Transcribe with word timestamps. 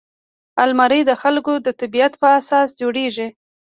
الماري 0.63 1.01
د 1.05 1.11
خلکو 1.21 1.53
د 1.65 1.67
طبعیت 1.79 2.13
په 2.21 2.27
اساس 2.39 2.67
جوړیږي 2.81 3.27